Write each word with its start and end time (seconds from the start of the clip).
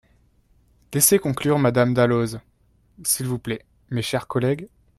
Laissez 0.95 1.19
conclure 1.19 1.59
Madame 1.59 1.93
Dalloz, 1.93 2.39
s’il 3.03 3.27
vous 3.27 3.37
plaît, 3.37 3.67
mes 3.91 4.01
chers 4.01 4.25
collègues. 4.27 4.67